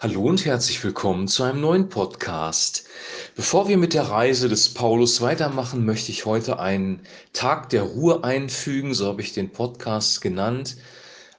Hallo 0.00 0.22
und 0.26 0.44
herzlich 0.44 0.84
willkommen 0.84 1.26
zu 1.26 1.42
einem 1.42 1.60
neuen 1.60 1.88
Podcast. 1.88 2.84
Bevor 3.34 3.66
wir 3.66 3.76
mit 3.76 3.94
der 3.94 4.04
Reise 4.04 4.48
des 4.48 4.68
Paulus 4.68 5.20
weitermachen, 5.20 5.84
möchte 5.84 6.12
ich 6.12 6.24
heute 6.24 6.60
einen 6.60 7.00
Tag 7.32 7.68
der 7.70 7.82
Ruhe 7.82 8.22
einfügen, 8.22 8.94
so 8.94 9.08
habe 9.08 9.22
ich 9.22 9.32
den 9.32 9.50
Podcast 9.50 10.20
genannt, 10.20 10.76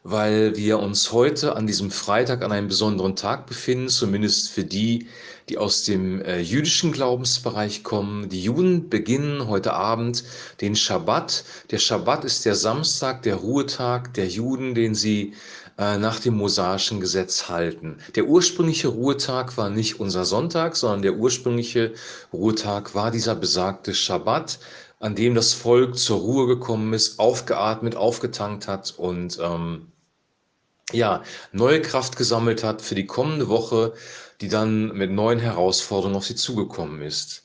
weil 0.03 0.57
wir 0.57 0.79
uns 0.79 1.13
heute 1.13 1.55
an 1.55 1.67
diesem 1.67 1.89
Freitag 1.89 2.43
an 2.43 2.51
einem 2.51 2.67
besonderen 2.67 3.15
Tag 3.15 3.47
befinden, 3.47 3.87
zumindest 3.87 4.49
für 4.49 4.65
die, 4.65 5.07
die 5.47 5.57
aus 5.57 5.83
dem 5.85 6.21
äh, 6.21 6.41
jüdischen 6.41 6.91
Glaubensbereich 6.91 7.83
kommen. 7.83 8.27
Die 8.27 8.43
Juden 8.43 8.89
beginnen 8.89 9.47
heute 9.47 9.71
Abend 9.71 10.25
den 10.59 10.75
Schabbat. 10.75 11.45
Der 11.71 11.79
Schabbat 11.79 12.25
ist 12.25 12.43
der 12.43 12.55
Samstag, 12.55 13.21
der 13.21 13.35
Ruhetag 13.35 14.13
der 14.15 14.27
Juden, 14.27 14.75
den 14.75 14.95
sie 14.95 15.33
nach 15.79 16.19
dem 16.19 16.35
mosaischen 16.35 16.99
Gesetz 16.99 17.47
halten. 17.47 17.99
Der 18.15 18.25
ursprüngliche 18.25 18.89
Ruhetag 18.89 19.55
war 19.55 19.69
nicht 19.69 19.99
unser 20.01 20.25
Sonntag, 20.25 20.75
sondern 20.75 21.01
der 21.01 21.15
ursprüngliche 21.15 21.93
Ruhetag 22.33 22.95
war 22.95 23.11
dieser 23.11 23.35
besagte 23.35 23.93
Schabbat, 23.93 24.59
an 24.99 25.15
dem 25.15 25.35
das 25.35 25.53
Volk 25.53 25.97
zur 25.97 26.19
Ruhe 26.19 26.47
gekommen 26.47 26.91
ist, 26.91 27.17
aufgeatmet, 27.17 27.95
aufgetankt 27.95 28.67
hat 28.67 28.93
und 28.97 29.39
ähm, 29.41 29.87
ja, 30.91 31.23
neue 31.51 31.81
Kraft 31.81 32.17
gesammelt 32.17 32.63
hat 32.63 32.81
für 32.81 32.95
die 32.95 33.05
kommende 33.05 33.47
Woche, 33.47 33.93
die 34.41 34.47
dann 34.47 34.93
mit 34.93 35.11
neuen 35.11 35.39
Herausforderungen 35.39 36.15
auf 36.15 36.25
sie 36.25 36.35
zugekommen 36.35 37.01
ist. 37.01 37.43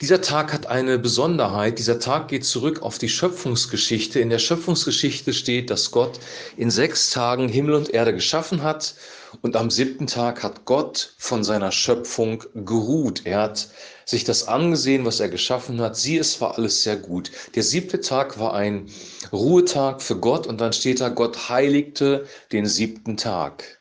Dieser 0.00 0.20
Tag 0.20 0.52
hat 0.52 0.66
eine 0.66 0.98
Besonderheit. 0.98 1.78
Dieser 1.78 2.00
Tag 2.00 2.28
geht 2.28 2.44
zurück 2.44 2.82
auf 2.82 2.98
die 2.98 3.08
Schöpfungsgeschichte. 3.08 4.18
In 4.18 4.30
der 4.30 4.40
Schöpfungsgeschichte 4.40 5.32
steht, 5.32 5.70
dass 5.70 5.92
Gott 5.92 6.18
in 6.56 6.70
sechs 6.70 7.10
Tagen 7.10 7.48
Himmel 7.48 7.74
und 7.74 7.90
Erde 7.90 8.12
geschaffen 8.12 8.62
hat 8.62 8.94
und 9.42 9.56
am 9.56 9.70
siebten 9.70 10.06
Tag 10.06 10.42
hat 10.42 10.64
Gott 10.64 11.14
von 11.18 11.44
seiner 11.44 11.72
Schöpfung 11.72 12.44
geruht. 12.54 13.22
Er 13.24 13.42
hat 13.42 13.68
sich 14.04 14.24
das 14.24 14.48
angesehen, 14.48 15.04
was 15.04 15.20
er 15.20 15.28
geschaffen 15.28 15.80
hat. 15.80 15.96
Sie, 15.96 16.18
es 16.18 16.40
war 16.40 16.56
alles 16.56 16.82
sehr 16.82 16.96
gut. 16.96 17.30
Der 17.54 17.62
siebte 17.62 18.00
Tag 18.00 18.38
war 18.38 18.54
ein 18.54 18.90
Ruhetag 19.32 20.02
für 20.02 20.16
Gott 20.16 20.46
und 20.46 20.60
dann 20.60 20.72
steht 20.72 21.00
da, 21.00 21.08
Gott 21.08 21.48
heiligte 21.48 22.26
den 22.52 22.66
siebten 22.66 23.16
Tag. 23.16 23.80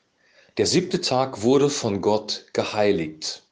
Der 0.58 0.66
siebte 0.66 1.02
Tag 1.02 1.42
wurde 1.42 1.70
von 1.70 2.02
Gott 2.02 2.46
geheiligt. 2.54 3.44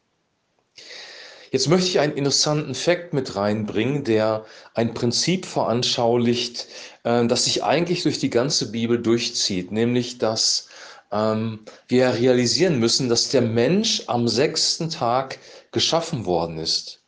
Jetzt 1.52 1.68
möchte 1.68 1.90
ich 1.90 2.00
einen 2.00 2.14
interessanten 2.14 2.76
Fakt 2.76 3.14
mit 3.14 3.36
reinbringen, 3.36 4.06
der 4.06 4.46
ein 4.74 4.94
Prinzip 4.94 5.46
veranschaulicht, 5.46 6.68
äh, 7.04 7.26
das 7.28 7.44
sich 7.44 7.64
eigentlich 7.64 8.04
durch 8.04 8.20
die 8.20 8.30
ganze 8.30 8.72
Bibel 8.72 9.02
durchzieht, 9.02 9.72
nämlich 9.72 10.18
dass 10.18 10.70
ähm, 11.12 11.60
wir 11.88 12.14
realisieren 12.14 12.80
müssen, 12.80 13.10
dass 13.10 13.30
der 13.30 13.42
Mensch 13.42 14.04
am 14.08 14.28
sechsten 14.28 14.90
Tag 14.90 15.40
geschaffen 15.72 16.26
worden 16.26 16.58
ist. 16.58 17.00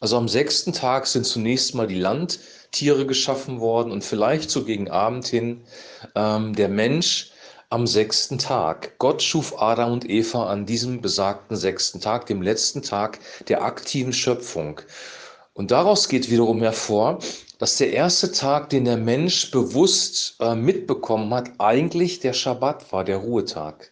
Also 0.00 0.16
am 0.16 0.28
sechsten 0.28 0.72
Tag 0.72 1.06
sind 1.06 1.26
zunächst 1.26 1.74
mal 1.74 1.86
die 1.86 1.98
Landtiere 1.98 3.06
geschaffen 3.06 3.60
worden 3.60 3.90
und 3.90 4.04
vielleicht 4.04 4.50
so 4.50 4.64
gegen 4.64 4.90
Abend 4.90 5.26
hin 5.26 5.64
ähm, 6.14 6.54
der 6.54 6.68
Mensch 6.68 7.32
am 7.70 7.86
sechsten 7.86 8.38
Tag. 8.38 8.98
Gott 8.98 9.22
schuf 9.22 9.60
Adam 9.60 9.92
und 9.92 10.08
Eva 10.08 10.46
an 10.46 10.64
diesem 10.64 11.00
besagten 11.00 11.56
sechsten 11.56 12.00
Tag, 12.00 12.26
dem 12.26 12.40
letzten 12.40 12.82
Tag 12.82 13.18
der 13.48 13.62
aktiven 13.62 14.12
Schöpfung. 14.12 14.80
Und 15.58 15.72
daraus 15.72 16.08
geht 16.08 16.30
wiederum 16.30 16.60
hervor, 16.62 17.18
dass 17.58 17.78
der 17.78 17.92
erste 17.92 18.30
Tag, 18.30 18.70
den 18.70 18.84
der 18.84 18.96
Mensch 18.96 19.50
bewusst 19.50 20.36
äh, 20.38 20.54
mitbekommen 20.54 21.34
hat, 21.34 21.50
eigentlich 21.58 22.20
der 22.20 22.32
Schabbat 22.32 22.92
war, 22.92 23.02
der 23.02 23.16
Ruhetag. 23.16 23.90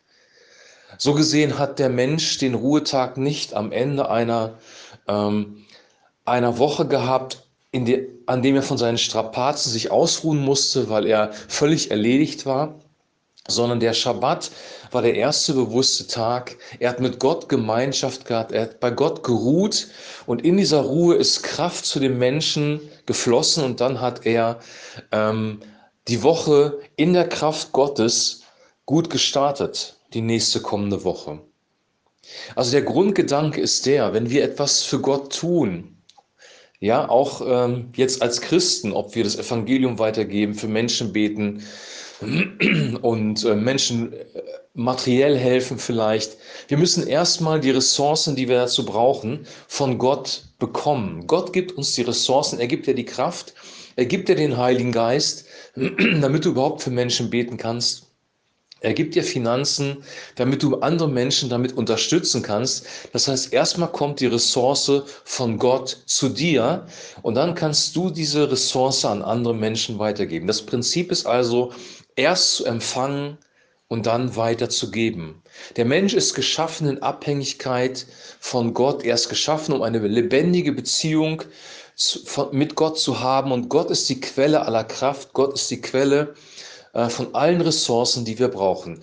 So 0.97 1.13
gesehen 1.13 1.59
hat 1.59 1.81
der 1.81 1.89
Mensch 1.89 2.39
den 2.39 2.55
Ruhetag 2.55 3.17
nicht 3.17 3.53
am 3.53 3.73
Ende 3.73 4.09
einer, 4.09 4.59
ähm, 5.09 5.65
einer 6.25 6.57
Woche 6.59 6.87
gehabt, 6.87 7.45
die, 7.75 8.07
an 8.27 8.43
dem 8.43 8.55
er 8.55 8.63
von 8.63 8.79
seinen 8.79 8.97
Strapazen 8.97 9.73
sich 9.73 9.91
ausruhen 9.91 10.39
musste, 10.39 10.89
weil 10.89 11.05
er 11.05 11.33
völlig 11.33 11.91
erledigt 11.91 12.47
war, 12.47 12.79
sondern 13.49 13.81
der 13.81 13.95
Schabbat 13.95 14.51
war 14.91 15.03
der 15.03 15.15
erste 15.15 15.55
bewusste 15.55 16.07
Tag. 16.07 16.57
Er 16.79 16.91
hat 16.91 17.01
mit 17.01 17.19
Gott 17.19 17.49
Gemeinschaft 17.49 18.25
gehabt, 18.25 18.53
er 18.53 18.63
hat 18.63 18.81
bei 18.81 18.91
Gott 18.91 19.23
geruht 19.23 19.89
und 20.27 20.45
in 20.45 20.57
dieser 20.57 20.81
Ruhe 20.81 21.17
ist 21.17 21.43
Kraft 21.43 21.85
zu 21.85 22.01
dem 22.01 22.19
Menschen 22.19 22.81
geflossen 23.07 23.65
und 23.65 23.81
dann 23.81 24.01
hat 24.01 24.27
er 24.27 24.61
ähm, 25.13 25.61
die 26.09 26.23
Woche 26.23 26.79
in 26.97 27.13
der 27.13 27.29
Kraft 27.29 27.73
Gottes 27.73 28.43
gut 28.85 29.11
gestartet, 29.11 29.97
die 30.15 30.23
nächste 30.23 30.61
kommende 30.61 31.05
Woche. 31.05 31.41
Also 32.55 32.73
der 32.73 32.83
Grundgedanke 32.83 33.61
ist 33.61 33.87
der, 33.87 34.13
wenn 34.13 34.31
wir 34.31 34.45
etwas 34.45 34.83
für 34.83 35.01
Gott 35.01 35.37
tun, 35.37 35.97
ja, 36.79 37.09
auch 37.09 37.41
ähm, 37.47 37.91
jetzt 37.97 38.21
als 38.21 38.41
Christen, 38.41 38.93
ob 38.93 39.15
wir 39.15 39.25
das 39.25 39.37
Evangelium 39.37 39.99
weitergeben, 39.99 40.55
für 40.55 40.69
Menschen 40.69 41.13
beten, 41.13 41.63
und 43.03 43.45
äh, 43.45 43.55
Menschen 43.55 44.13
äh, 44.13 44.25
materiell 44.75 45.37
helfen 45.37 45.79
vielleicht. 45.79 46.37
Wir 46.69 46.79
müssen 46.79 47.07
erstmal 47.07 47.61
die 47.61 47.71
Ressourcen, 47.71 48.37
die 48.37 48.49
wir 48.49 48.57
dazu 48.57 48.85
brauchen, 48.85 49.47
von 49.69 49.99
Gott 49.99 50.45
bekommen. 50.59 51.27
Gott 51.27 51.53
gibt 51.53 51.73
uns 51.73 51.95
die 51.95 52.03
Ressourcen, 52.03 52.59
er 52.59 52.67
gibt 52.67 52.87
dir 52.87 52.95
die 52.95 53.05
Kraft, 53.05 53.55
er 53.97 54.07
gibt 54.07 54.29
dir 54.29 54.37
den 54.37 54.57
Heiligen 54.57 54.93
Geist, 54.93 55.47
damit 55.75 56.45
du 56.45 56.51
überhaupt 56.51 56.83
für 56.83 56.91
Menschen 56.91 57.31
beten 57.31 57.57
kannst. 57.57 58.07
Er 58.81 58.93
gibt 58.93 59.15
dir 59.15 59.25
Finanzen, 59.25 60.05
damit 60.35 60.63
du 60.63 60.77
andere 60.77 61.09
Menschen 61.09 61.49
damit 61.49 61.73
unterstützen 61.73 62.43
kannst. 62.43 62.87
Das 63.13 63.27
heißt, 63.27 63.53
erstmal 63.53 63.91
kommt 63.91 64.21
die 64.21 64.27
Ressource 64.27 65.03
von 65.25 65.59
Gott 65.59 66.03
zu 66.05 66.29
dir 66.29 66.87
und 67.23 67.37
dann 67.37 67.55
kannst 67.55 67.97
du 67.97 68.11
diese 68.11 68.51
Ressource 68.51 69.07
an 69.07 69.23
andere 69.23 69.55
Menschen 69.55 69.99
weitergeben. 69.99 70.47
Das 70.47 70.61
Prinzip 70.61 71.11
ist 71.11 71.25
also, 71.25 71.73
erst 72.17 72.57
zu 72.57 72.65
empfangen 72.65 73.39
und 73.89 74.07
dann 74.07 74.35
weiterzugeben. 74.37 75.43
Der 75.77 75.85
Mensch 75.85 76.15
ist 76.15 76.35
geschaffen 76.35 76.89
in 76.89 77.03
Abhängigkeit 77.03 78.07
von 78.41 78.75
Gott. 78.75 79.05
Er 79.05 79.15
ist 79.15 79.29
geschaffen, 79.29 79.75
um 79.75 79.83
eine 79.83 79.99
lebendige 79.99 80.73
Beziehung 80.73 81.43
mit 82.51 82.75
Gott 82.75 82.99
zu 82.99 83.21
haben. 83.21 83.53
Und 83.53 83.69
Gott 83.69 83.91
ist 83.91 84.09
die 84.09 84.21
Quelle 84.21 84.63
aller 84.63 84.85
Kraft. 84.85 85.33
Gott 85.35 85.55
ist 85.55 85.71
die 85.71 85.81
Quelle 85.81 86.35
äh, 86.95 87.09
von 87.09 87.35
allen 87.35 87.61
Ressourcen, 87.61 88.25
die 88.25 88.39
wir 88.39 88.49
brauchen. 88.49 89.01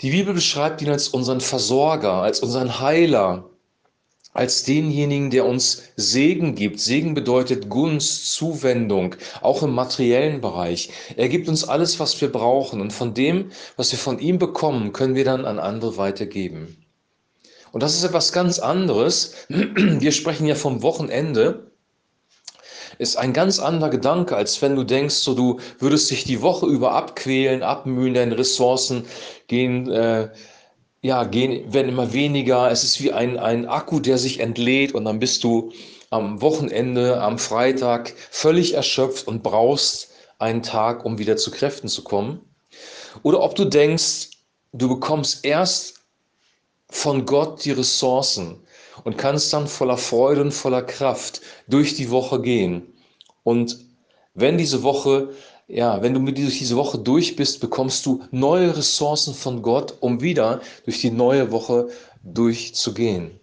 Die 0.00 0.10
Bibel 0.10 0.34
beschreibt 0.34 0.82
ihn 0.82 0.90
als 0.90 1.08
unseren 1.08 1.40
Versorger, 1.40 2.14
als 2.14 2.40
unseren 2.40 2.80
Heiler, 2.80 3.50
als 4.32 4.64
denjenigen, 4.64 5.30
der 5.30 5.44
uns 5.44 5.82
Segen 5.96 6.54
gibt. 6.54 6.80
Segen 6.80 7.14
bedeutet 7.14 7.68
Gunst, 7.68 8.32
Zuwendung, 8.32 9.14
auch 9.42 9.62
im 9.62 9.74
materiellen 9.74 10.40
Bereich. 10.40 10.90
Er 11.16 11.28
gibt 11.28 11.48
uns 11.48 11.64
alles, 11.64 12.00
was 12.00 12.20
wir 12.20 12.32
brauchen 12.32 12.80
und 12.80 12.92
von 12.92 13.14
dem, 13.14 13.50
was 13.76 13.92
wir 13.92 13.98
von 13.98 14.18
ihm 14.18 14.38
bekommen, 14.38 14.92
können 14.92 15.14
wir 15.14 15.24
dann 15.24 15.44
an 15.44 15.58
andere 15.58 15.96
weitergeben. 15.96 16.78
Und 17.72 17.82
das 17.82 17.94
ist 17.94 18.04
etwas 18.04 18.32
ganz 18.32 18.58
anderes. 18.58 19.34
Wir 19.48 20.12
sprechen 20.12 20.46
ja 20.46 20.54
vom 20.54 20.82
Wochenende. 20.82 21.70
Ist 22.98 23.16
ein 23.16 23.32
ganz 23.32 23.58
anderer 23.58 23.90
Gedanke, 23.90 24.36
als 24.36 24.60
wenn 24.60 24.76
du 24.76 24.84
denkst, 24.84 25.14
so 25.14 25.34
du 25.34 25.58
würdest 25.78 26.10
dich 26.10 26.24
die 26.24 26.42
Woche 26.42 26.66
über 26.66 26.92
abquälen, 26.92 27.62
abmühen, 27.62 28.12
deine 28.12 28.36
Ressourcen 28.36 29.06
gehen. 29.48 29.90
Äh, 29.90 30.28
ja, 31.02 31.24
gehen, 31.24 31.72
werden 31.72 31.88
immer 31.88 32.12
weniger. 32.12 32.70
Es 32.70 32.84
ist 32.84 33.02
wie 33.02 33.12
ein, 33.12 33.38
ein 33.38 33.66
Akku, 33.66 34.00
der 34.00 34.18
sich 34.18 34.40
entlädt 34.40 34.94
und 34.94 35.04
dann 35.04 35.18
bist 35.18 35.44
du 35.44 35.72
am 36.10 36.40
Wochenende, 36.40 37.20
am 37.20 37.38
Freitag 37.38 38.14
völlig 38.30 38.74
erschöpft 38.74 39.26
und 39.26 39.42
brauchst 39.42 40.10
einen 40.38 40.62
Tag, 40.62 41.04
um 41.04 41.18
wieder 41.18 41.36
zu 41.36 41.50
Kräften 41.50 41.88
zu 41.88 42.04
kommen. 42.04 42.40
Oder 43.22 43.40
ob 43.40 43.56
du 43.56 43.64
denkst, 43.64 44.30
du 44.72 44.88
bekommst 44.88 45.44
erst 45.44 46.00
von 46.88 47.26
Gott 47.26 47.64
die 47.64 47.72
Ressourcen 47.72 48.60
und 49.04 49.18
kannst 49.18 49.52
dann 49.52 49.66
voller 49.66 49.96
Freude 49.96 50.42
und 50.42 50.52
voller 50.52 50.82
Kraft 50.82 51.40
durch 51.66 51.94
die 51.94 52.10
Woche 52.10 52.40
gehen. 52.40 52.94
Und 53.42 53.78
wenn 54.34 54.56
diese 54.56 54.82
Woche 54.82 55.30
ja, 55.68 56.02
wenn 56.02 56.14
du 56.14 56.20
mit 56.20 56.38
durch 56.38 56.58
diese 56.58 56.76
Woche 56.76 56.98
durch 56.98 57.36
bist, 57.36 57.60
bekommst 57.60 58.04
du 58.06 58.24
neue 58.30 58.76
Ressourcen 58.76 59.34
von 59.34 59.62
Gott, 59.62 59.96
um 60.00 60.20
wieder 60.20 60.60
durch 60.84 61.00
die 61.00 61.10
neue 61.10 61.50
Woche 61.50 61.88
durchzugehen. 62.22 63.40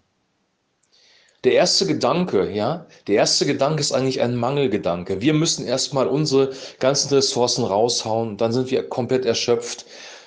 Der 1.44 1.52
erste 1.52 1.86
Gedanke, 1.86 2.50
ja, 2.50 2.86
der 3.06 3.16
erste 3.16 3.46
Gedanke 3.46 3.80
ist 3.80 3.92
eigentlich 3.92 4.20
ein 4.20 4.36
Mangelgedanke. 4.36 5.22
Wir 5.22 5.32
müssen 5.32 5.66
erstmal 5.66 6.06
unsere 6.06 6.52
ganzen 6.78 7.14
Ressourcen 7.14 7.64
raushauen, 7.64 8.36
dann 8.36 8.52
sind 8.52 8.70
wir 8.70 8.86
komplett 8.86 9.24
erschöpft, 9.24 9.86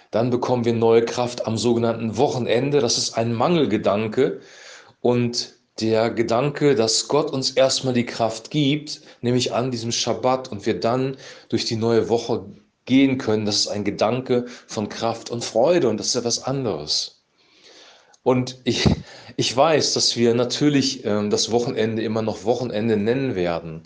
dann 0.10 0.32
bekommen 0.32 0.66
wir 0.66 0.74
neue 0.74 1.06
Kraft 1.06 1.46
am 1.46 1.58
sogenannten 1.58 2.18
Wochenende. 2.18 2.80
Das 2.80 2.98
ist 2.98 3.16
ein 3.16 3.32
Mangelgedanke 3.32 4.42
und 5.02 5.54
der 5.80 6.12
Gedanke, 6.12 6.76
dass 6.76 7.08
Gott 7.08 7.32
uns 7.32 7.52
erstmal 7.52 7.94
die 7.94 8.06
Kraft 8.06 8.52
gibt, 8.52 9.02
nämlich 9.22 9.54
an 9.54 9.72
diesem 9.72 9.92
Schabbat 9.92 10.52
und 10.52 10.66
wir 10.66 10.80
dann 10.80 11.18
durch 11.50 11.66
die 11.66 11.76
neue 11.76 12.10
Woche 12.10 12.46
gehen 12.86 13.18
können, 13.18 13.46
das 13.46 13.62
ist 13.62 13.68
ein 13.68 13.84
Gedanke 13.84 14.46
von 14.68 14.90
Kraft 14.90 15.32
und 15.32 15.44
Freude 15.44 15.90
und 15.90 16.00
das 16.00 16.08
ist 16.08 16.16
etwas 16.16 16.44
anderes. 16.44 17.22
Und 18.24 18.60
ich, 18.64 18.88
ich 19.36 19.56
weiß, 19.56 19.94
dass 19.94 20.16
wir 20.16 20.34
natürlich 20.34 21.06
ähm, 21.06 21.30
das 21.30 21.52
Wochenende 21.52 22.04
immer 22.04 22.22
noch 22.22 22.46
Wochenende 22.46 22.96
nennen 22.96 23.36
werden 23.36 23.84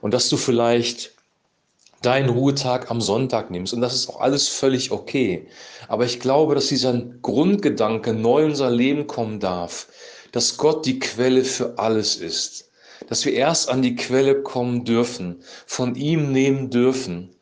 und 0.00 0.12
dass 0.12 0.28
du 0.28 0.36
vielleicht 0.36 1.12
deinen 2.02 2.28
Ruhetag 2.28 2.90
am 2.90 3.00
Sonntag 3.00 3.50
nimmst 3.50 3.72
und 3.72 3.80
das 3.80 3.94
ist 3.94 4.08
auch 4.08 4.20
alles 4.20 4.48
völlig 4.48 4.90
okay. 4.90 5.46
Aber 5.88 6.04
ich 6.04 6.20
glaube, 6.20 6.54
dass 6.54 6.66
dieser 6.66 7.00
Grundgedanke 7.22 8.12
neu 8.12 8.44
in 8.44 8.50
unser 8.50 8.70
Leben 8.70 9.06
kommen 9.06 9.38
darf, 9.40 9.88
dass 10.36 10.58
Gott 10.58 10.84
die 10.84 10.98
Quelle 10.98 11.44
für 11.44 11.78
alles 11.78 12.16
ist, 12.16 12.70
dass 13.08 13.24
wir 13.24 13.32
erst 13.32 13.70
an 13.70 13.80
die 13.80 13.96
Quelle 13.96 14.42
kommen 14.42 14.84
dürfen, 14.84 15.42
von 15.64 15.94
ihm 15.94 16.30
nehmen 16.30 16.68
dürfen, 16.68 17.34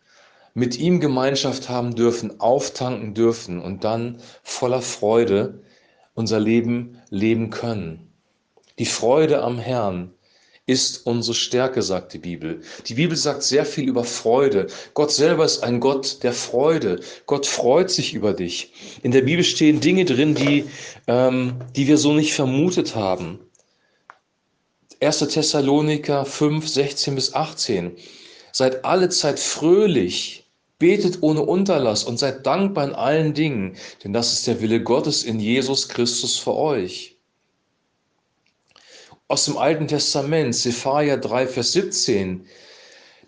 mit 0.55 0.79
ihm 0.79 1.01
Gemeinschaft 1.01 1.69
haben 1.69 1.97
dürfen, 1.97 2.39
auftanken 2.39 3.13
dürfen 3.13 3.61
und 3.61 3.83
dann 3.83 4.21
voller 4.45 4.81
Freude 4.81 5.65
unser 6.15 6.39
Leben 6.39 7.03
leben 7.11 7.51
können. 7.51 8.13
Die 8.79 8.87
Freude 8.87 9.43
am 9.43 9.59
Herrn 9.59 10.15
ist 10.67 11.07
unsere 11.07 11.35
Stärke, 11.35 11.83
sagt 11.83 12.15
die 12.15 12.19
Bibel. 12.19 12.63
Die 12.87 12.95
Bibel 12.95 13.17
sagt 13.17 13.43
sehr 13.43 13.67
viel 13.67 13.87
über 13.87 14.05
Freude. 14.05 14.69
Gott 14.95 15.13
selber 15.13 15.45
ist 15.45 15.63
ein 15.63 15.79
Gott 15.79 16.23
der 16.23 16.33
Freude. 16.33 17.01
Gott 17.27 17.47
freut 17.47 17.91
sich 17.91 18.15
über 18.15 18.33
dich. 18.33 18.73
In 19.03 19.11
der 19.11 19.23
Bibel 19.23 19.45
stehen 19.45 19.81
Dinge 19.81 20.07
drin, 20.07 20.35
die, 20.35 20.65
ähm, 21.07 21.57
die 21.77 21.87
wir 21.87 21.99
so 21.99 22.15
nicht 22.15 22.33
vermutet 22.33 22.95
haben. 22.95 23.41
1. 25.01 25.19
Thessaloniker 25.19 26.25
5, 26.25 26.67
16 26.67 27.15
bis 27.15 27.35
18. 27.35 27.93
Seid 28.53 28.87
alle 28.87 29.11
Zeit 29.11 29.39
fröhlich, 29.39 30.47
betet 30.79 31.19
ohne 31.23 31.43
Unterlass 31.43 32.05
und 32.05 32.19
seid 32.19 32.47
dankbar 32.47 32.89
in 32.89 32.95
allen 32.95 33.35
Dingen, 33.35 33.77
denn 34.03 34.15
das 34.15 34.33
ist 34.33 34.47
der 34.47 34.63
Wille 34.63 34.83
Gottes 34.83 35.25
in 35.25 35.41
Jesus 35.41 35.89
Christus 35.91 36.39
für 36.39 36.55
euch 36.55 37.14
aus 39.29 39.47
dem 39.47 39.57
Alten 39.57 39.89
Testament, 39.89 40.55
Sepharia 40.55 41.17
3, 41.17 41.47
Vers 41.47 41.73
17. 41.73 42.47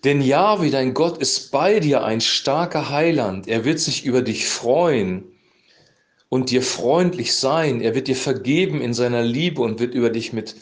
Denn 0.05 0.21
Jahwe, 0.21 0.71
dein 0.71 0.95
Gott, 0.95 1.19
ist 1.19 1.51
bei 1.51 1.81
dir 1.81 2.05
ein 2.05 2.21
starker 2.21 2.91
Heiland. 2.91 3.49
Er 3.49 3.65
wird 3.65 3.81
sich 3.81 4.05
über 4.05 4.23
dich 4.23 4.47
freuen 4.47 5.25
und 6.29 6.51
dir 6.51 6.63
freundlich 6.63 7.35
sein. 7.35 7.81
Er 7.81 7.95
wird 7.95 8.09
dir 8.09 8.17
vergeben 8.17 8.81
in 8.81 8.93
seiner 8.95 9.23
Liebe 9.23 9.63
und 9.63 9.81
wird 9.81 9.95
über 9.95 10.11
dich 10.11 10.33
mit, 10.33 10.57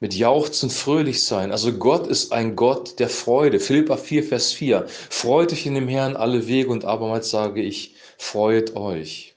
mit 0.00 0.14
Jauchzen 0.14 0.68
fröhlich 0.68 1.22
sein. 1.22 1.52
Also 1.52 1.72
Gott 1.72 2.08
ist 2.08 2.32
ein 2.32 2.56
Gott 2.56 2.98
der 2.98 3.08
Freude. 3.08 3.60
Philippa 3.60 3.96
4, 3.96 4.24
Vers 4.24 4.52
4. 4.52 4.86
Freut 4.88 5.52
euch 5.52 5.64
in 5.64 5.74
dem 5.74 5.88
Herrn 5.88 6.16
alle 6.16 6.48
Wege 6.48 6.70
und 6.70 6.84
abermals 6.84 7.30
sage 7.30 7.62
ich, 7.62 7.94
freut 8.18 8.74
euch. 8.74 9.36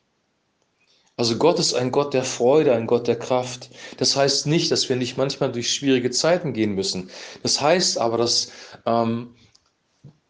Also 1.18 1.38
Gott 1.38 1.60
ist 1.60 1.74
ein 1.74 1.92
Gott 1.92 2.14
der 2.14 2.26
Freude, 2.26 2.74
ein 2.74 2.88
Gott 2.88 3.08
der 3.08 3.18
Kraft. 3.18 3.70
Das 3.98 4.18
heißt 4.18 4.48
nicht, 4.48 4.70
dass 4.72 4.90
wir 4.90 4.98
nicht 4.98 5.18
manchmal 5.18 5.52
durch 5.52 5.72
schwierige 5.72 6.12
Zeiten 6.12 6.52
gehen 6.52 6.76
müssen. 6.76 7.10
Das 7.42 7.62
heißt 7.62 7.98
aber, 7.98 8.18
dass 8.18 8.52
ähm, 8.86 9.34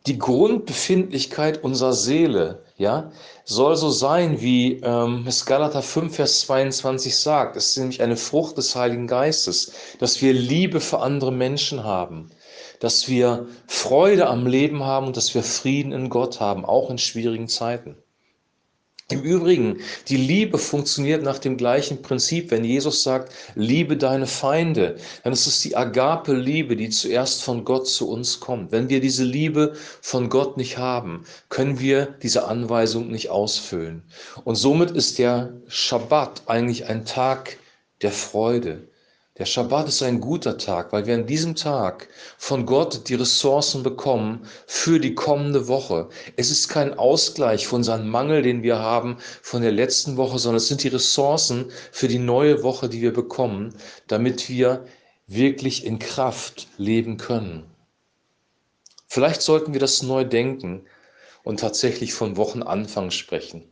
die 0.06 0.20
Grundbefindlichkeit 0.20 1.64
unserer 1.64 1.94
Seele, 1.94 2.64
ja, 2.78 3.12
soll 3.46 3.76
so 3.76 3.90
sein, 3.90 4.42
wie 4.42 4.74
ähm, 4.84 5.26
es 5.28 5.46
Galater 5.48 5.82
5, 5.82 6.16
Vers 6.16 6.42
22 6.42 7.18
sagt. 7.18 7.56
Es 7.58 7.70
ist 7.70 7.78
nämlich 7.78 8.04
eine 8.04 8.18
Frucht 8.18 8.58
des 8.58 8.76
Heiligen 8.76 9.08
Geistes, 9.08 9.72
dass 10.00 10.22
wir 10.22 10.34
Liebe 10.34 10.80
für 10.82 11.00
andere 11.00 11.32
Menschen 11.32 11.84
haben, 11.84 12.30
dass 12.80 13.08
wir 13.08 13.48
Freude 13.66 14.28
am 14.28 14.46
Leben 14.46 14.84
haben 14.84 15.08
und 15.08 15.18
dass 15.18 15.34
wir 15.34 15.42
Frieden 15.42 15.92
in 15.92 16.10
Gott 16.10 16.40
haben, 16.40 16.64
auch 16.64 16.92
in 16.92 17.00
schwierigen 17.00 17.48
Zeiten. 17.48 17.98
Im 19.12 19.22
Übrigen, 19.22 19.81
die 20.07 20.18
Liebe 20.18 20.57
funktioniert 20.57 21.22
nach 21.22 21.38
dem 21.38 21.57
gleichen 21.57 22.02
Prinzip. 22.02 22.50
Wenn 22.50 22.63
Jesus 22.63 23.04
sagt, 23.04 23.31
liebe 23.54 23.98
deine 23.98 24.25
Feinde, 24.25 24.96
dann 25.24 25.31
ist 25.31 25.46
es 25.46 25.62
die 25.62 25.78
Agape-Liebe, 25.78 26.75
die 26.75 26.90
zuerst 26.90 27.44
von 27.44 27.66
Gott 27.66 27.88
zu 27.88 28.10
uns 28.10 28.40
kommt. 28.40 28.72
Wenn 28.72 28.90
wir 28.90 29.02
diese 29.02 29.24
Liebe 29.24 29.74
von 30.02 30.28
Gott 30.30 30.57
nicht 30.57 30.80
haben, 30.80 31.24
können 31.50 31.80
wir 31.80 32.16
diese 32.24 32.48
Anweisung 32.48 33.12
nicht 33.12 33.30
ausfüllen. 33.30 34.02
Und 34.44 34.56
somit 34.56 34.90
ist 34.90 35.19
der 35.19 35.54
Schabbat 35.68 36.42
eigentlich 36.48 36.88
ein 36.88 37.06
Tag 37.06 37.58
der 38.01 38.12
Freude, 38.12 38.88
der 39.38 39.46
Schabbat 39.46 39.90
ist 39.90 40.02
ein 40.02 40.22
guter 40.22 40.58
Tag, 40.58 40.94
weil 40.94 41.06
wir 41.06 41.14
an 41.14 41.26
diesem 41.26 41.56
Tag 41.56 42.08
von 42.38 42.66
Gott 42.66 43.10
die 43.10 43.16
Ressourcen 43.16 43.84
bekommen 43.84 44.48
für 44.66 44.98
die 44.98 45.14
kommende 45.14 45.68
Woche. 45.68 46.08
Es 46.38 46.52
ist 46.52 46.70
kein 46.70 46.98
Ausgleich 46.98 47.68
von 47.68 47.80
unseren 47.80 48.08
Mangel, 48.08 48.44
den 48.44 48.64
wir 48.64 48.80
haben 48.80 49.18
von 49.42 49.62
der 49.62 49.74
letzten 49.74 50.16
Woche, 50.16 50.40
sondern 50.40 50.58
es 50.58 50.70
sind 50.70 50.84
die 50.84 50.88
Ressourcen 50.88 51.70
für 51.92 52.08
die 52.08 52.20
neue 52.20 52.64
Woche, 52.64 52.88
die 52.88 53.02
wir 53.02 53.12
bekommen, 53.12 53.76
damit 54.08 54.48
wir 54.48 54.86
wirklich 55.28 55.86
in 55.86 56.00
Kraft 56.00 56.70
leben 56.78 57.18
können. 57.18 57.66
Vielleicht 59.08 59.42
sollten 59.42 59.74
wir 59.74 59.82
das 59.82 60.02
neu 60.02 60.24
denken 60.24 60.86
und 61.44 61.60
tatsächlich 61.60 62.14
von 62.14 62.38
Wochenanfang 62.38 63.12
sprechen. 63.12 63.70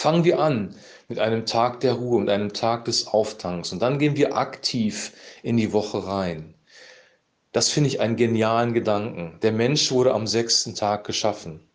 Fangen 0.00 0.24
wir 0.24 0.38
an 0.38 0.74
mit 1.08 1.18
einem 1.18 1.44
Tag 1.44 1.80
der 1.80 1.92
Ruhe, 1.92 2.20
mit 2.20 2.30
einem 2.30 2.54
Tag 2.54 2.86
des 2.86 3.06
Auftanks 3.06 3.70
und 3.70 3.82
dann 3.82 3.98
gehen 3.98 4.16
wir 4.16 4.34
aktiv 4.34 5.12
in 5.42 5.58
die 5.58 5.74
Woche 5.74 6.06
rein. 6.06 6.54
Das 7.52 7.68
finde 7.68 7.88
ich 7.90 8.00
einen 8.00 8.16
genialen 8.16 8.72
Gedanken. 8.72 9.38
Der 9.42 9.52
Mensch 9.52 9.90
wurde 9.90 10.14
am 10.14 10.26
sechsten 10.26 10.74
Tag 10.74 11.04
geschaffen 11.04 11.69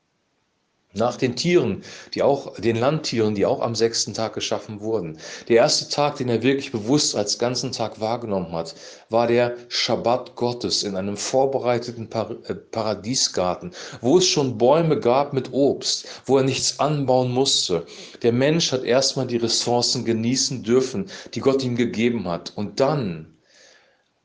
nach 0.95 1.17
den 1.17 1.35
Tieren, 1.35 1.83
die 2.13 2.23
auch, 2.23 2.53
den 2.59 2.75
Landtieren, 2.75 3.35
die 3.35 3.45
auch 3.45 3.61
am 3.61 3.75
sechsten 3.75 4.13
Tag 4.13 4.33
geschaffen 4.33 4.81
wurden. 4.81 5.17
Der 5.47 5.57
erste 5.57 5.89
Tag, 5.89 6.17
den 6.17 6.29
er 6.29 6.41
wirklich 6.41 6.71
bewusst 6.71 7.15
als 7.15 7.37
ganzen 7.37 7.71
Tag 7.71 7.99
wahrgenommen 7.99 8.51
hat, 8.53 8.75
war 9.09 9.27
der 9.27 9.55
Schabbat 9.67 10.35
Gottes 10.35 10.83
in 10.83 10.95
einem 10.95 11.17
vorbereiteten 11.17 12.09
äh, 12.11 12.55
Paradiesgarten, 12.55 13.71
wo 14.01 14.17
es 14.17 14.27
schon 14.27 14.57
Bäume 14.57 14.99
gab 14.99 15.33
mit 15.33 15.51
Obst, 15.53 16.07
wo 16.25 16.37
er 16.37 16.43
nichts 16.43 16.79
anbauen 16.79 17.31
musste. 17.31 17.85
Der 18.23 18.31
Mensch 18.31 18.71
hat 18.71 18.83
erstmal 18.83 19.27
die 19.27 19.37
Ressourcen 19.37 20.05
genießen 20.05 20.63
dürfen, 20.63 21.09
die 21.33 21.41
Gott 21.41 21.63
ihm 21.63 21.75
gegeben 21.75 22.27
hat. 22.27 22.53
Und 22.55 22.79
dann 22.79 23.35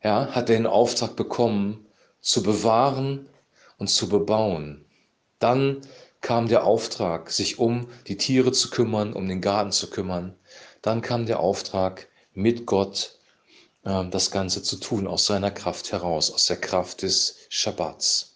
ja, 0.02 0.28
hat 0.28 0.48
er 0.48 0.56
den 0.56 0.66
Auftrag 0.66 1.16
bekommen, 1.16 1.86
zu 2.20 2.42
bewahren 2.42 3.28
und 3.78 3.88
zu 3.88 4.08
bebauen. 4.08 4.84
Dann 5.38 5.80
kam 6.20 6.48
der 6.48 6.64
Auftrag, 6.64 7.30
sich 7.30 7.58
um 7.58 7.88
die 8.06 8.16
Tiere 8.16 8.52
zu 8.52 8.70
kümmern, 8.70 9.12
um 9.12 9.28
den 9.28 9.40
Garten 9.40 9.72
zu 9.72 9.90
kümmern. 9.90 10.36
Dann 10.82 11.02
kam 11.02 11.26
der 11.26 11.40
Auftrag, 11.40 12.08
mit 12.32 12.66
Gott 12.66 13.18
äh, 13.84 14.04
das 14.10 14.30
Ganze 14.30 14.62
zu 14.62 14.76
tun, 14.76 15.06
aus 15.06 15.26
seiner 15.26 15.50
Kraft 15.50 15.92
heraus, 15.92 16.32
aus 16.32 16.46
der 16.46 16.58
Kraft 16.58 17.02
des 17.02 17.36
Schabbats. 17.48 18.30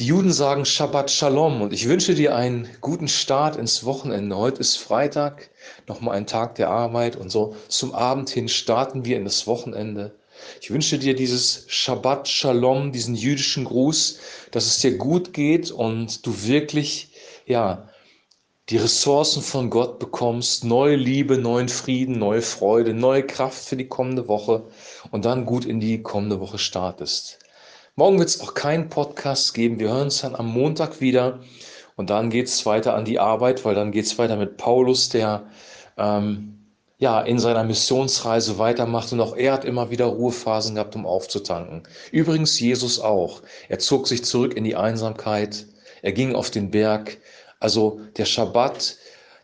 Die 0.00 0.06
Juden 0.06 0.32
sagen 0.32 0.64
Shabbat 0.64 1.08
Shalom 1.08 1.62
und 1.62 1.72
ich 1.72 1.88
wünsche 1.88 2.16
dir 2.16 2.34
einen 2.34 2.68
guten 2.80 3.06
Start 3.06 3.54
ins 3.54 3.84
Wochenende. 3.84 4.36
Heute 4.36 4.60
ist 4.60 4.76
Freitag, 4.76 5.50
nochmal 5.86 6.16
ein 6.16 6.26
Tag 6.26 6.56
der 6.56 6.68
Arbeit 6.68 7.14
und 7.14 7.30
so 7.30 7.54
zum 7.68 7.94
Abend 7.94 8.28
hin 8.28 8.48
starten 8.48 9.04
wir 9.04 9.16
in 9.16 9.24
das 9.24 9.46
Wochenende. 9.46 10.18
Ich 10.60 10.70
wünsche 10.70 10.98
dir 10.98 11.14
dieses 11.14 11.64
Shabbat 11.68 12.28
Shalom, 12.28 12.92
diesen 12.92 13.14
jüdischen 13.14 13.64
Gruß, 13.64 14.18
dass 14.50 14.66
es 14.66 14.78
dir 14.78 14.96
gut 14.96 15.32
geht 15.32 15.70
und 15.70 16.24
du 16.26 16.46
wirklich, 16.46 17.10
ja, 17.46 17.88
die 18.70 18.78
Ressourcen 18.78 19.42
von 19.42 19.68
Gott 19.68 19.98
bekommst, 19.98 20.64
neue 20.64 20.96
Liebe, 20.96 21.36
neuen 21.36 21.68
Frieden, 21.68 22.18
neue 22.18 22.40
Freude, 22.40 22.94
neue 22.94 23.26
Kraft 23.26 23.62
für 23.62 23.76
die 23.76 23.88
kommende 23.88 24.26
Woche 24.26 24.64
und 25.10 25.26
dann 25.26 25.44
gut 25.44 25.66
in 25.66 25.80
die 25.80 26.02
kommende 26.02 26.40
Woche 26.40 26.58
startest. 26.58 27.38
Morgen 27.94 28.18
wird 28.18 28.30
es 28.30 28.40
auch 28.40 28.54
keinen 28.54 28.88
Podcast 28.88 29.52
geben. 29.52 29.78
Wir 29.78 29.90
hören 29.90 30.04
uns 30.04 30.22
dann 30.22 30.34
am 30.34 30.46
Montag 30.46 31.00
wieder 31.02 31.40
und 31.96 32.08
dann 32.08 32.30
geht 32.30 32.46
es 32.46 32.64
weiter 32.64 32.94
an 32.94 33.04
die 33.04 33.20
Arbeit, 33.20 33.64
weil 33.64 33.74
dann 33.74 33.92
geht 33.92 34.06
es 34.06 34.18
weiter 34.18 34.36
mit 34.36 34.56
Paulus, 34.56 35.10
der 35.10 35.46
ähm, 35.98 36.63
ja, 36.98 37.20
in 37.20 37.38
seiner 37.38 37.64
Missionsreise 37.64 38.58
weitermacht 38.58 39.12
und 39.12 39.20
auch 39.20 39.36
er 39.36 39.52
hat 39.52 39.64
immer 39.64 39.90
wieder 39.90 40.06
Ruhephasen 40.06 40.76
gehabt, 40.76 40.94
um 40.94 41.06
aufzutanken. 41.06 41.82
Übrigens 42.12 42.58
Jesus 42.60 43.00
auch. 43.00 43.42
Er 43.68 43.78
zog 43.78 44.06
sich 44.06 44.24
zurück 44.24 44.56
in 44.56 44.64
die 44.64 44.76
Einsamkeit, 44.76 45.66
er 46.02 46.12
ging 46.12 46.34
auf 46.34 46.50
den 46.50 46.70
Berg. 46.70 47.18
Also 47.60 48.00
der 48.16 48.26
Schabbat, 48.26 48.96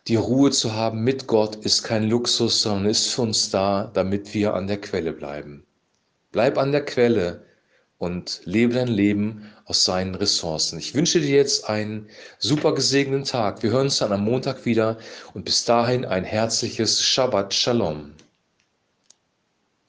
die 0.07 0.15
Ruhe 0.15 0.51
zu 0.51 0.73
haben 0.73 1.03
mit 1.03 1.27
Gott, 1.27 1.55
ist 1.55 1.83
kein 1.83 2.03
Luxus, 2.03 2.61
sondern 2.61 2.89
ist 2.89 3.07
für 3.07 3.23
uns 3.23 3.49
da, 3.49 3.89
damit 3.93 4.33
wir 4.33 4.53
an 4.53 4.67
der 4.67 4.79
Quelle 4.79 5.11
bleiben. 5.11 5.65
Bleib 6.31 6.57
an 6.57 6.71
der 6.71 6.85
Quelle, 6.85 7.43
und 8.01 8.41
lebe 8.45 8.73
dein 8.73 8.87
Leben 8.87 9.51
aus 9.65 9.85
seinen 9.85 10.15
Ressourcen. 10.15 10.79
Ich 10.79 10.95
wünsche 10.95 11.21
dir 11.21 11.37
jetzt 11.37 11.69
einen 11.69 12.07
super 12.39 12.73
gesegneten 12.73 13.25
Tag. 13.25 13.61
Wir 13.61 13.69
hören 13.69 13.85
uns 13.85 13.99
dann 13.99 14.11
am 14.11 14.25
Montag 14.25 14.65
wieder 14.65 14.97
und 15.35 15.45
bis 15.45 15.65
dahin 15.65 16.03
ein 16.05 16.23
herzliches 16.23 17.03
Shabbat 17.03 17.53
Shalom. 17.53 18.11